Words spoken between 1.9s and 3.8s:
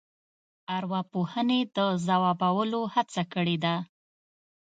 ځوابولو هڅه کړې ده.